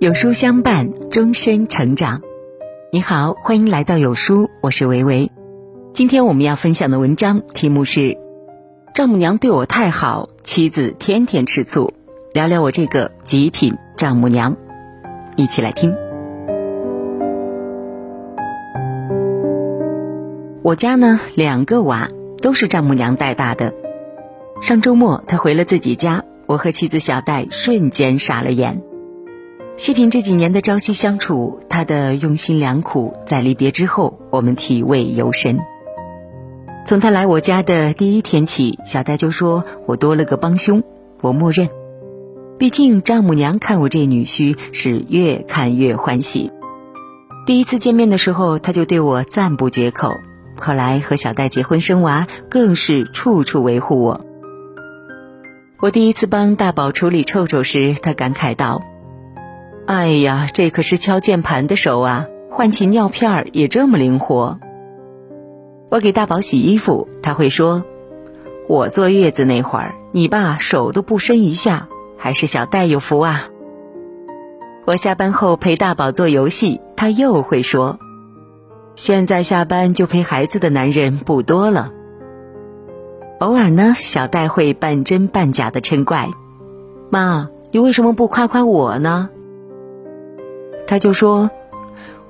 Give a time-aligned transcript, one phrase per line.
[0.00, 2.22] 有书相伴，终身成长。
[2.90, 5.30] 你好，欢迎来到有书，我是维维。
[5.90, 8.16] 今天我们要分享的文章题目是：
[8.94, 11.92] 丈母娘对我太好，妻子天天吃醋。
[12.32, 14.56] 聊聊我这个极品丈母娘，
[15.36, 15.94] 一起来听。
[20.62, 22.08] 我家呢，两个娃
[22.40, 23.74] 都是丈母娘带大的。
[24.62, 28.80] 上周末他回了自己家，我和妻子小戴瞬间傻了眼。
[29.80, 35.58] 细品这几年的朝夕相处，他的用心良苦，在离别之后，我们体味尤深。
[36.86, 40.82] 从他来我家的第一天起，小戴就说我多了个帮凶，
[41.22, 41.70] 我默认。
[42.58, 46.52] 毕竟丈母娘看我这女婿是越看越欢喜。
[47.46, 50.12] 第一次见面的时候，他就对我赞不绝口。
[50.58, 54.26] 后来和小戴结婚生娃，更是处处维护我。
[55.80, 58.82] 我第一次帮大宝处理臭臭时，他感慨道。
[59.86, 62.26] 哎呀，这可是敲键盘的手啊！
[62.48, 64.58] 换起尿片儿也这么灵活。
[65.88, 67.84] 我给大宝洗衣服，他会说
[68.68, 73.48] ：“我坐月子那会儿，你爸手都不伸一下，还是小戴有福啊。”
[74.86, 77.98] 我下班后陪大宝做游戏，他又会说
[78.94, 81.92] ：“现在下班就陪孩子的男人不多了。”
[83.40, 86.28] 偶尔呢，小戴会半真半假的嗔怪
[87.10, 89.30] ：“妈，你为什么不夸夸我呢？”
[90.90, 91.52] 他就说：“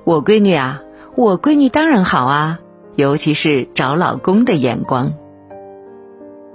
[0.05, 0.83] 我闺女啊，
[1.15, 2.59] 我闺女当然好啊，
[2.95, 5.13] 尤其是找老公的眼光。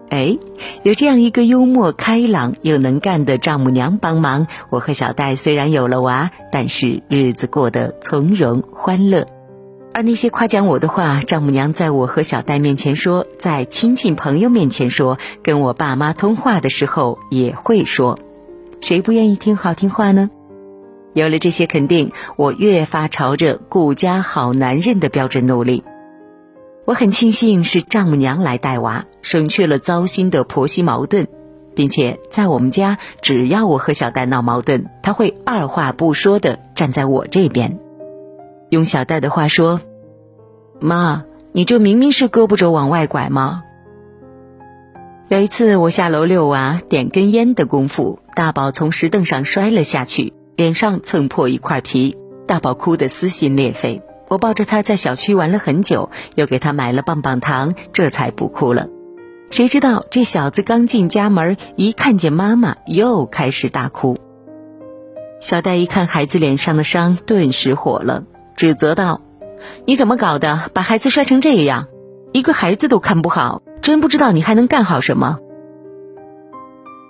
[0.09, 0.39] 哎，
[0.85, 9.27] 有这样一个幽默开朗又能干的丈母娘帮忙，我和小戴虽然有了娃，但是日子过得从容欢乐。
[9.93, 18.17] 而那些夸奖我的话，丈母娘在我和小戴面前说，在亲戚朋友面前说，跟我爸妈通话的时候也会说。
[18.81, 20.31] 谁不愿意听好听话呢？”
[21.17, 25.83] 有了这些肯定，我越发朝着顾家好男人的标准努力。
[26.85, 31.27] 我很庆幸是丈母娘来带娃，省去了糟心的婆媳矛盾，
[31.75, 37.79] 并且在我们家，只要我和小戴闹矛盾，她会二话不说的站在我这边。
[38.69, 39.81] 用小戴的话说
[40.81, 43.63] ：“妈，你这明明是胳膊肘往外拐吗？”
[45.29, 50.35] 有一次我下楼遛娃，点根烟的功夫，大宝从石凳上摔了下去。
[50.57, 54.01] 脸上蹭破一块皮，大宝哭得撕心裂肺。
[54.29, 58.89] 我抱着他在小区玩了很久，又给他买了棒棒糖，这才不哭了。
[59.51, 64.17] 谁知道这小子刚进家门，一看见妈妈，又开始大哭。
[65.41, 68.25] 小戴一看孩子脸上的伤，顿时火了，
[68.57, 69.21] 指责道
[69.85, 70.71] ：“你怎么搞的？
[70.73, 71.87] 把孩子摔成这样，
[72.33, 75.39] 一个孩子都看不好，真不知道你还能干好什么。”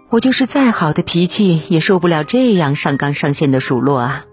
[0.09, 4.25] 我就是再好的脾气，也受不了这样上纲上线的数落啊！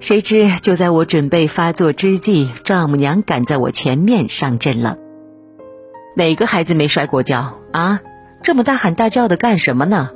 [0.00, 4.96] 谁知就在我准备发作之际，丈母娘赶在我前面上阵了。
[6.16, 8.00] 哪个孩子没摔过跤啊？
[8.42, 10.10] 这么大喊大叫的干什么呢？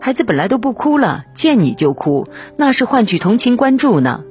[0.00, 4.22] 孩子本来都不哭了，见你就哭，那是换取同情关注呢。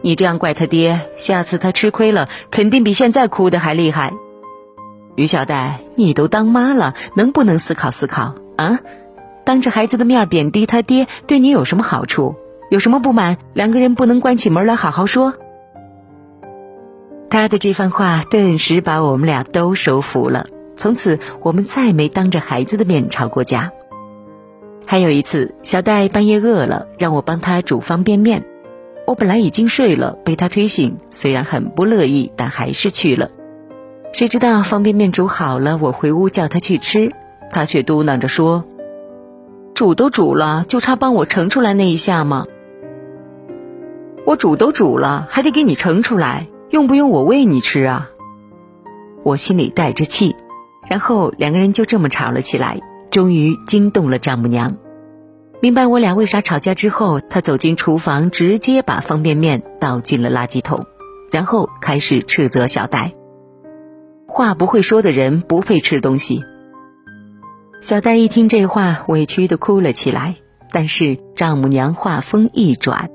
[0.00, 4.14] 你这样怪他爹，下次他吃亏了，肯定比现在哭的还厉害。
[5.16, 8.80] 于小戴，你都当妈了，能不能思考思考啊？
[9.44, 12.36] 当着孩子的面贬低他爹，对你有什么好处？
[12.70, 13.36] 有什么不满？
[13.52, 15.34] 两个人不能关起门来好好说。
[17.28, 20.46] 他的这番话顿时把我们俩都收服了。
[20.76, 23.70] 从此，我们再没当着孩子的面吵过架。
[24.86, 28.44] 还有一次，小戴半夜饿了，让我帮他煮方便面。
[29.06, 33.30] 我本来已经睡了，被他推醒，虽然很不乐意，但还是去了。
[34.12, 37.12] 谁知道方便面煮好了，我回屋叫他去吃，
[37.50, 38.64] 他却嘟囔着说。
[39.74, 42.46] 煮都煮了，就差帮我盛出来那一下吗？
[44.24, 48.08] 我煮都煮了，还得给你盛出来，用不用我喂你吃啊？
[49.24, 50.36] 我心里带着气，
[50.88, 52.80] 然后两个人就这么吵了起来，
[53.10, 54.76] 终于惊动了丈母娘。
[55.60, 60.86] 明白我俩为啥吵架之后，她走进厨房，直接把方便面倒进了垃圾桶，
[61.32, 63.12] 然后开始斥责小戴：
[64.28, 66.44] 话不会说的人不配吃东西。
[67.84, 70.36] 小戴一听这话，委屈的哭了起来。
[70.72, 73.10] 但是丈母娘话锋一转：“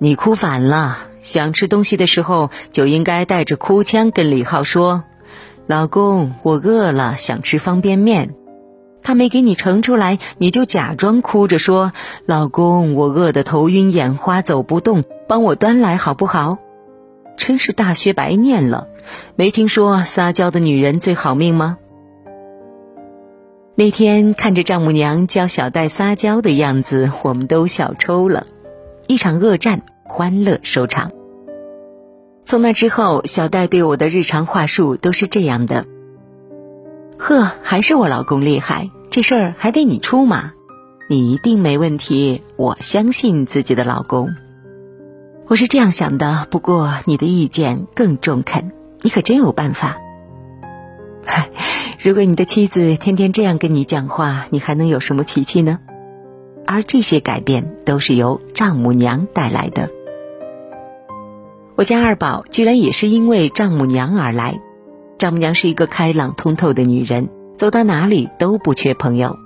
[0.00, 5.04] 你哭反了，想吃东西的时候就应该带着哭腔跟李浩说
[5.68, 8.34] ：‘老公，我饿了，想吃方便面。’
[9.04, 11.92] 他没给你盛出来，你就假装哭着说
[12.24, 16.56] ：‘老公，我饿得头晕眼花，走不动，帮我端来好不好？’
[17.36, 18.88] 真是大学白念了，
[19.36, 21.76] 没听说撒娇的女人最好命吗？”
[23.76, 28.46] 那天看着丈母娘教小戴撒娇的样子，我们都笑抽了。
[29.08, 31.10] 一场恶战欢乐收场。
[32.44, 35.86] 从那之后，小戴对我的日常话术都是这样的
[37.18, 40.52] ：“呵，还是我老公厉害，这事儿还得你出马，
[41.08, 44.36] 你一定没问题，我相信自己的老公。”
[45.48, 49.98] 我是这样想的，不过你的意见更中肯，你可真有办法。
[51.24, 51.50] 嗨，
[52.02, 55.78] 如果你的妻子天天这样跟你讲话，你还能有什么脾气呢？
[56.66, 59.90] 而这些改变都是由丈母娘带来的。
[61.76, 64.60] 我家二宝居然也是因为丈母娘而来。
[65.18, 69.36] 丈母娘是一个开朗通透的女人，走到哪里都不缺朋友。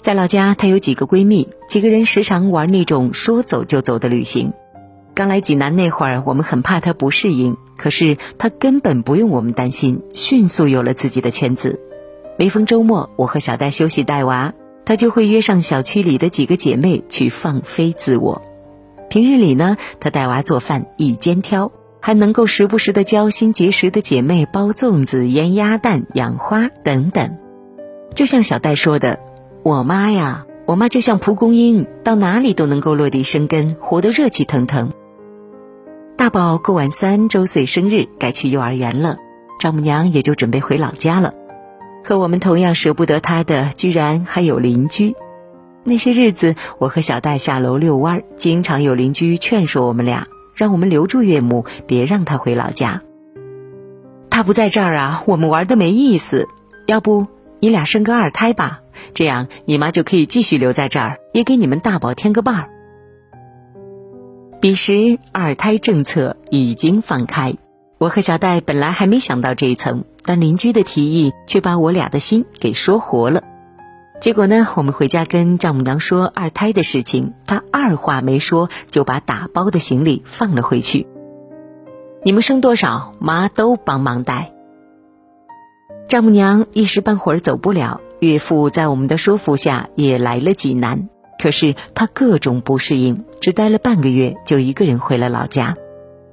[0.00, 4.52] 在老家，她有几个闺蜜，几个人时常玩那种说走就走的旅行。
[5.16, 11.80] 刚来济南那会儿，我们很怕她不适应，可是她根本不用我们担心，迅速有了自己的圈子。
[12.36, 14.52] 每逢周末，我和小戴休息带娃。
[14.84, 18.42] 她就会约上小区里的几个姐妹去放飞自我。
[19.08, 21.72] 平日里呢，她带娃做饭一肩挑，
[22.02, 27.38] 还能够时不时的教新结识的姐妹包粽子、腌鸭蛋、养花等等。
[28.14, 29.18] 就像小戴说的
[29.64, 34.92] ：“我妈呀，我妈就像蒲公英，到哪里都能够落地生根，活得热气腾腾。”
[36.16, 39.18] 大宝过完三周岁生日，该去幼儿园了，
[39.60, 41.34] 丈母娘也就准备回老家了。
[42.02, 45.14] 和我们同样舍不得他的，居然还有邻居。
[45.84, 53.02] 那些日子，我和小戴下楼遛弯，经常有邻居劝说我们俩，让我们留住岳母，别让他回老家。
[54.30, 56.48] 他不在这儿啊，我们玩的没意思。
[56.86, 57.26] 要不
[57.60, 58.80] 你俩生个二胎吧，
[59.12, 62.70] 这样你妈就可以继续留在这儿，也给你们大宝添个伴儿。
[64.58, 67.54] 彼时，二胎政策已经放开。
[67.98, 73.42] 我和小戴本来还没想到这一层，但邻居的提议却把我俩的心给说活了。
[74.18, 81.06] 结果呢，我们回家跟丈母娘说二胎的事情，她二话没说就把打包的行李放了回去。
[82.24, 84.52] 你们生多少，妈都帮忙带。
[86.08, 91.08] 丈母娘一时半会儿走不了，岳父在我们的说服下也来了济南，
[91.38, 95.76] 可是他各种不适应，只待了半个月就一个人回了老家。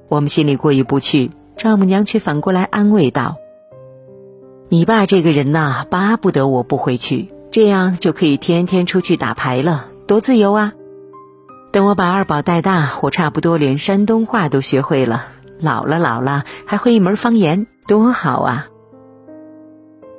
[0.08, 1.30] 我们心里过意不去。
[1.56, 3.36] 丈母娘却反过来安慰道
[4.68, 10.72] ：“你爸这个人呐，巴不得我不回去，这样就可以天天出去打牌了，多自由啊！
[11.70, 15.26] 等我把二宝带大，我差不多连山东话都学会了，
[15.60, 18.66] 老了老了还会一门方言，多好啊！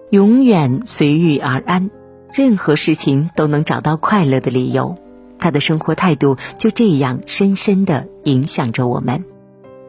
[0.10, 1.92] 永远随遇而安，
[2.36, 4.98] 任何事情都能找到快乐的理由。
[5.40, 9.24] 他的生活态度就这样深深的影响着我们。”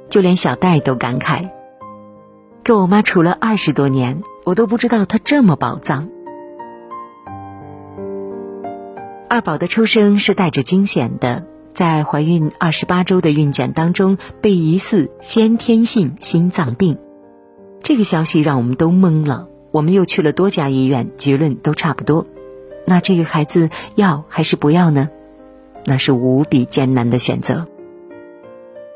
[0.08, 1.50] 就连小戴都感慨，
[2.62, 6.08] 跟我妈处了二十多年，我都不知道她这么宝藏。
[9.28, 11.44] 二宝的出生是带着惊险的，
[11.75, 16.96] 在怀孕二十八周的孕检当中被疑似先天性心脏病，
[17.82, 19.49] 这个消息让我们都懵了。
[19.72, 22.26] 我们又去了多家医院，结论都差不多。
[22.86, 25.10] 那这个孩子要还是不要呢？
[25.84, 27.66] 那是无比艰难的选择。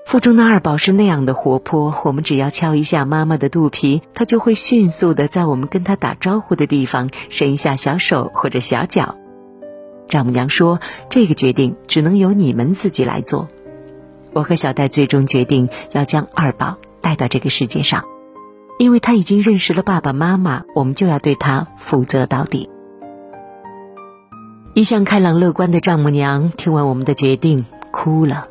[0.06, 9.14] 腹中的二宝是那样的活泼，我们只要敲一下妈妈的肚皮，他就会迅速的在我们跟他打招呼的地方伸一下小手或者小脚。
[10.08, 13.48] 丈母娘说：“这个决定只能由你们自己来做。”
[14.34, 18.04] 我和小戴最终决定要将二宝带到这个世界上，
[18.78, 22.68] 因为他已经认识了爸爸妈妈，我们就要对他负责到底。
[24.80, 28.48] 一向开朗乐观的丈母娘听完我们的决定，哭了。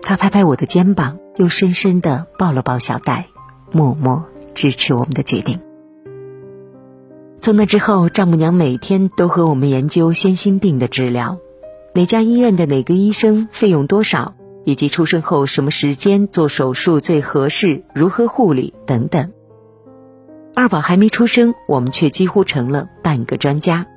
[0.00, 3.26] 她拍拍我的肩膀，又深深的抱了抱小戴，
[3.72, 5.58] 默默支持我们的决定。
[7.40, 11.38] 从那之后，丈母娘每天都和我们研究先心病的治疗，
[11.94, 19.32] 哪家医院的哪个医生，费用多少，以及出生后什么时间做手术最合适，如何护理等等。
[20.54, 23.88] 二宝还没出生，我们却几乎成了半个专家，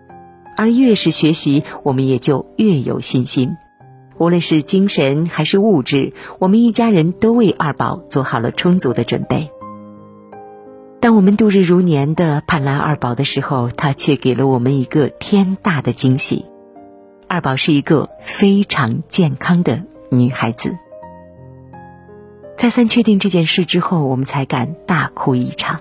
[0.59, 3.55] 而越是学习，我们也就越有信心。
[4.17, 9.51] 无论是精神还是物质，我们一家人都为二宝做好了充足的准备。
[10.99, 16.43] 当我们度日如年的盼来二宝的时候，他却给了我们一个天大的惊喜：
[17.29, 20.77] 二宝是一个非常健康的女孩子。
[22.57, 25.79] 再三确定这件事之后，我们才敢大哭一场。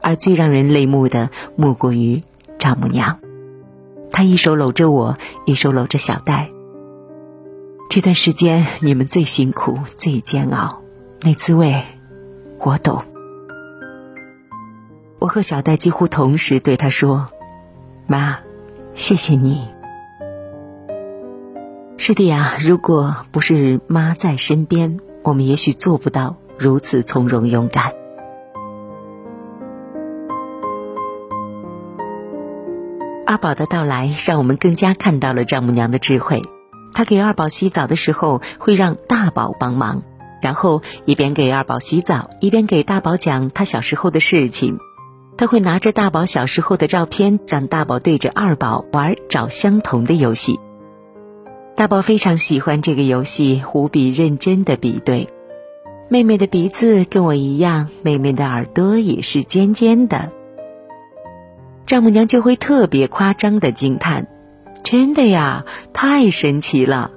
[0.00, 2.24] 而最让人泪目的，莫过于
[2.58, 3.20] 丈母娘，
[4.10, 6.50] 他一手搂着我，一手搂着小戴。
[7.90, 10.82] 这段时间你们最辛苦、最煎熬，
[11.22, 11.82] 那滋味
[12.58, 13.02] 我懂。
[15.18, 17.28] 我和小戴几乎同时对他说
[18.06, 18.38] ：“妈，
[18.94, 19.68] 谢谢你。”
[21.96, 27.92] 是的呀，如果不是妈在身边，我们也许做不到如此从容勇敢。
[33.26, 36.42] 二宝的到来，让我们更加看到了丈母娘的智慧。
[36.94, 40.04] 她给二宝洗澡的时候，会让大宝帮忙，
[40.40, 44.78] 然后一边给二宝洗澡，一边给大宝讲他小时候的事情。
[45.36, 50.60] 他会拿着大宝小时候的照片，让大宝对着二宝玩找相同的游戏。
[51.74, 55.28] 大宝非常喜欢这个游戏，无比认真的比对。
[56.08, 60.30] 妹妹的鼻子跟我一样，妹妹的耳朵也是尖尖的。
[61.86, 64.26] 丈母娘就会特别夸张的惊叹
[64.82, 67.12] ：“真的呀，太神奇了！”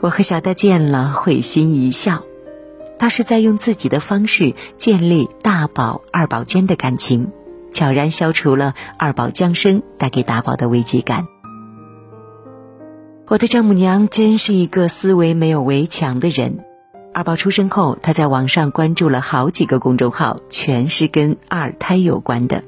[0.00, 2.24] 我和小戴见了会心一笑，
[2.98, 7.30] 他是在用自己的方式建立大宝、二宝间的感情，
[7.68, 11.26] 悄然消除了二宝降生带给大宝的危机感。
[13.26, 16.64] 我的丈母娘真是一个思维没有围墙的人。
[17.12, 22.62] 二宝出生后，她在网上关注了好几个公众号，全是跟二胎有关的。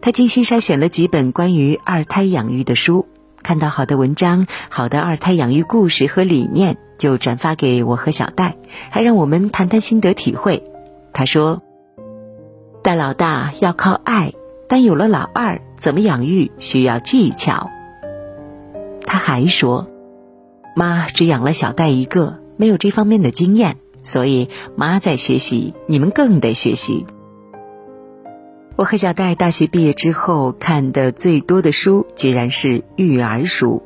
[0.00, 3.06] 他精心筛选了几本关于二胎养育的书，
[3.42, 8.56] 看到好的文章、好的二胎养育故事和理念，就转发给我和小戴，
[8.90, 10.62] 还让我们谈谈心得体会。
[11.12, 11.62] 他说
[12.84, 14.32] ：“带老大要靠爱，
[14.68, 17.70] 但有了老二，怎么养育需要技巧。”
[19.06, 19.88] 他还说
[20.76, 27.06] ：“妈只养了小戴一个，没有这方面的经验，所以妈在学习，你们更得学习。”
[28.76, 33.82] 我和小戴大学毕业之后看的最多的书，居然是育儿书，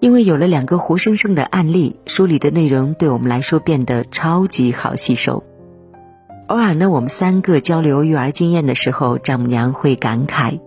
[0.00, 5.44] 因为有了两个活生生的案例，书里的内容对我们来说变得超级好吸收。
[6.46, 10.60] 偶尔呢，我们三个交流育儿经验的时候，丈母娘会感慨。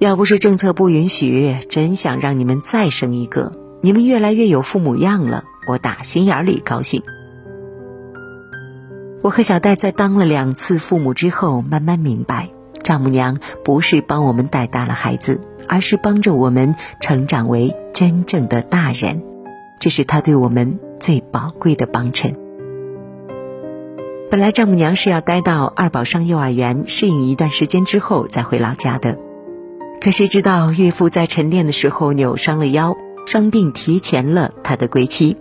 [0.00, 3.52] 要不是政策不允许，真想让你们再生一个。
[3.80, 7.04] 你们越来越有父母样了，我打心眼里高兴。
[9.22, 12.48] 我和小戴在当了两次父母之后，慢慢明白，
[12.82, 19.22] 丈母娘不是帮我们带大了孩子，而是帮着我们成长为真正的大人。
[19.78, 22.36] 这是她对我们最宝贵的帮衬。
[24.28, 29.18] 本来丈母娘是要待到二宝上幼儿园，适应一段时间之后再回老家的。
[30.00, 35.36] 可谁知道岳父在晨练的时候扭伤了腰，伤病提前了他的归期。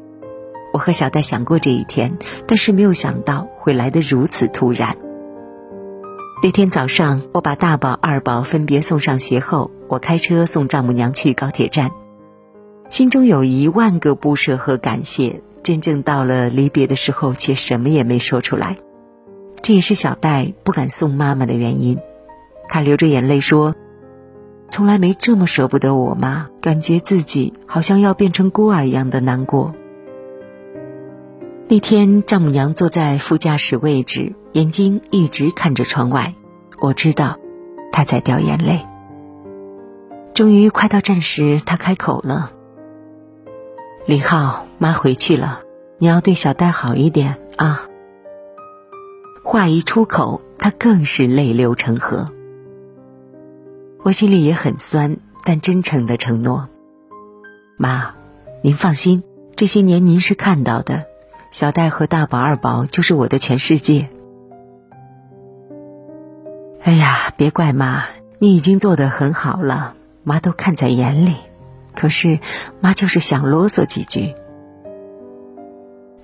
[0.72, 4.98] 我和小戴想过这一天，但是没有想到会来得如此突然。
[6.42, 11.92] 那天早上，我把大宝、二宝分别送上学后，我开车送丈母娘去高铁站，
[12.90, 15.44] 心中有一万个不舍和感谢。
[15.62, 18.78] 真正到了离别的时候，却什么也没说出来。
[19.62, 22.00] 这也是小戴不敢送妈妈的原因。
[22.68, 23.76] 他流着眼泪说。
[24.74, 29.76] 从来没这么舍不得我妈，感觉自己好像要变成孤儿一样的难过。
[31.72, 36.36] 那天丈母娘坐在副驾驶位置，眼睛一直看着窗外，
[36.82, 37.40] 我知道
[37.94, 38.86] 她在掉眼泪。
[40.34, 42.52] 终于快到站时，她开口了
[44.06, 45.62] ：“李浩，妈回去了，
[45.98, 47.86] 你要对小戴好一点啊。”
[49.42, 52.34] 话一出口，她更是泪流成河。
[54.04, 56.68] 我心里也很酸，但真诚的承诺
[57.80, 58.14] ：“妈，
[58.62, 59.24] 您放心，
[59.56, 61.06] 这些年您是看到的，
[61.52, 64.10] 小戴和大宝、二宝就是我的全世界。”
[66.84, 68.06] 哎呀，别怪妈，
[68.40, 69.94] 你已经做得很好了，
[70.24, 71.36] 妈都看在眼里。
[71.94, 72.40] 可是
[72.80, 74.34] 妈就是想啰嗦几句，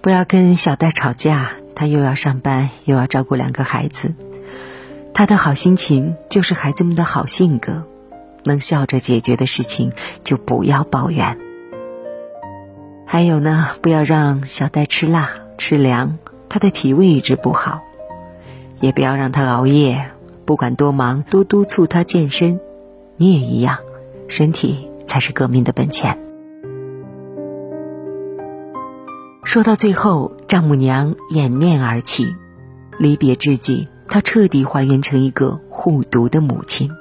[0.01, 4.15] 不要跟小戴吵架，他又要上班，又要照顾两个孩子。
[5.13, 7.83] 他的好心情就是孩子们的好性格，
[8.43, 9.91] 能笑着解决的事情
[10.23, 11.37] 就不要抱怨。
[13.09, 16.17] 还有呢，不要让小戴吃辣吃凉，
[16.49, 17.81] 他的脾胃一直不好。
[18.81, 20.11] 也不要让他熬夜，
[20.45, 22.59] 不管多忙，多督促他健身。
[23.15, 23.77] 你也一样，
[24.27, 26.19] 身体才是革命的本钱。
[29.43, 32.35] 说到最后，丈母娘掩面而泣，
[32.99, 33.87] 离别之际。
[34.05, 36.91] 她彻底还原成一个护犊的母亲。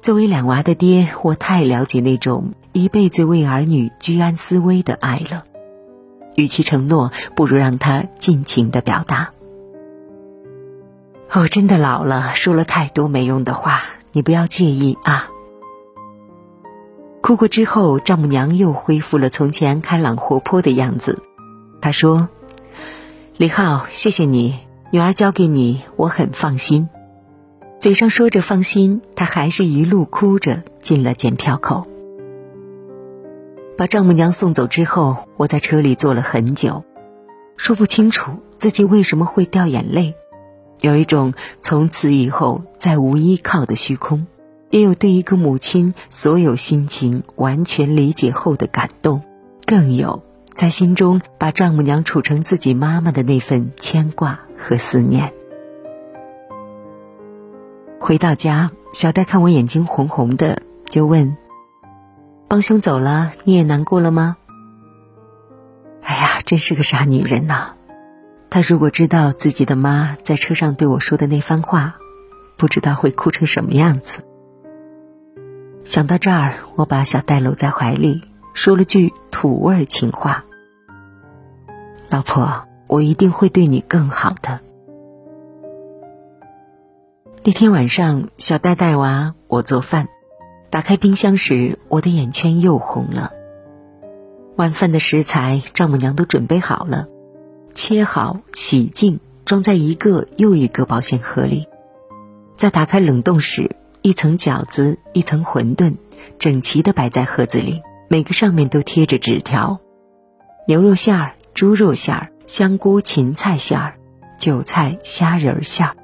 [0.00, 5.44] 作为两娃的爹，我太了解那种一辈子为儿女居安思危的爱了。
[6.34, 9.32] 与其承诺，不如让他尽情的表达。
[11.32, 15.28] 我真的老了，说了太多没用的话，你不要介意啊。
[17.20, 21.22] 哭过之后，丈母娘又恢复了从前开朗活泼的样子。
[21.80, 22.28] 她说
[23.36, 24.58] ：“李浩，谢谢你。”
[24.90, 26.88] 女儿交给你，我很放心。
[27.78, 31.86] 嘴上说着放心，她还是一路哭着进了检票口。
[33.82, 36.84] 把丈母娘送走之后，我在车里坐了很久，
[37.56, 40.14] 说不清楚自己为什么会掉眼泪，
[40.80, 44.28] 有一种从此以后再无依靠的虚空，
[44.70, 49.20] 也有对一个母亲所有心情完全理解后的感动，
[49.66, 50.22] 更有
[50.54, 55.32] 在心中把丈母娘处成自己妈妈的那份牵挂和思念。
[57.98, 61.36] 回到家，小戴看我眼睛红红的，就问。
[62.52, 64.36] 帮凶走了，你也难过了吗？
[66.02, 67.70] 哎呀，真是个傻女人呐！
[68.50, 71.96] 她如果知道自己的妈在车上对我说的那番话，
[72.58, 74.18] 不知道会哭成什么样子。
[75.82, 78.20] 想到这儿，我把小戴搂在怀里，
[78.52, 80.44] 说了句土味情话
[82.10, 84.60] ：“老婆，我一定会对你更好的。”
[87.44, 90.08] 那天晚上，小戴带娃，我做饭。
[90.72, 93.34] 打开冰箱时，我的眼圈又红了。
[94.56, 97.08] 晚饭的食材，丈母娘都准备好了，
[97.74, 101.68] 切好、洗净，装在一个又一个保鲜盒里。
[102.54, 105.96] 在打开冷冻时，一层饺子，一层馄饨，
[106.38, 109.78] 整齐的摆在盒子里，每个上面都贴着纸条：
[110.66, 113.98] 牛肉馅儿、猪肉馅儿、香菇芹菜馅儿、
[114.38, 115.96] 韭菜虾仁馅儿。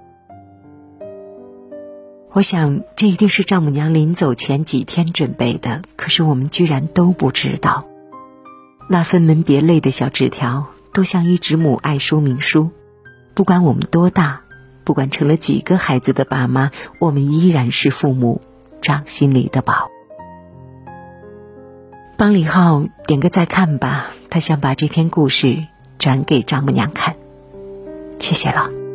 [2.32, 5.82] 我想，这一定是丈母娘临走前几天准备的。
[5.96, 7.86] 可是我们居然都不知道，
[8.88, 12.70] 那分门别类的小纸条，都像一纸母爱说明书。
[13.34, 14.42] 不管我们多大，
[14.84, 16.70] 不管成了几个孩子的爸妈，
[17.00, 18.40] 我们依然是父母
[18.82, 19.88] 掌心里的宝。
[22.16, 25.64] 帮李浩点个再看吧，他想把这篇故事
[25.98, 27.16] 转给丈母娘看。
[28.20, 28.87] 谢谢了。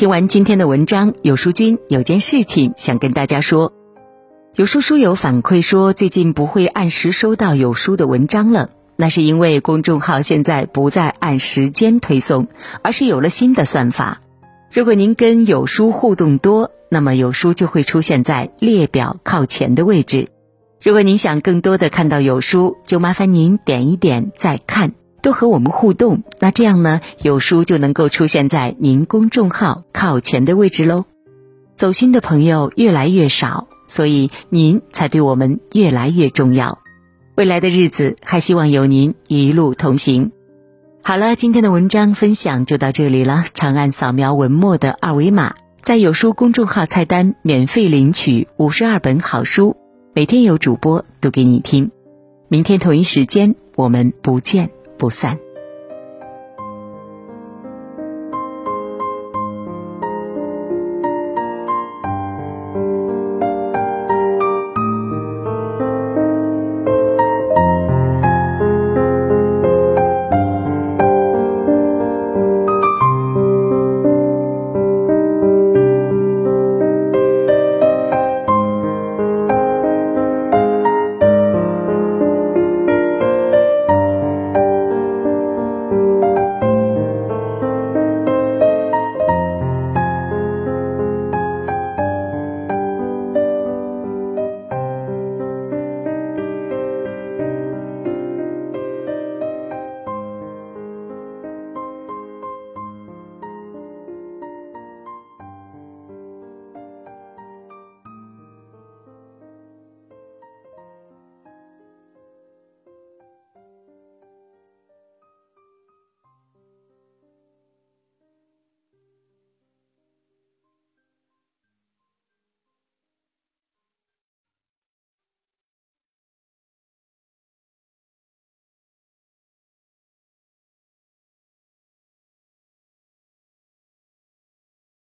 [0.00, 3.74] 听完今天的文章，有书君有件事情想跟大家说。
[4.54, 12.48] 有书书友反馈说，最近不会按时收到有书的文章了，那是因为公众号现在不再按时间推送，
[12.80, 14.22] 而是有了新的算法。
[14.72, 20.28] 如果您跟有书互动多，那么有书就会出现在列表靠前的位置。
[20.80, 24.94] 如果您想更多的看到有书，就麻烦您点一点再看。
[25.22, 31.04] 多和我们互动，那这样呢，有书就能够出现在您公众号靠前的位置喽。
[31.76, 36.78] 走心的朋友越来越少，所以您才对我们越来越重要。
[37.36, 40.32] 未来的日子，还希望有您一路同行。
[41.02, 43.46] 好了，今天的文章分享就到这里了。
[43.54, 49.76] 长按扫描文末的二维码，在有书公众号菜单免费领取五十二本好书，
[50.14, 51.90] 每天有主播读给你听。
[52.48, 54.70] 明天同一时间，我们不见。
[55.00, 55.49] 不散。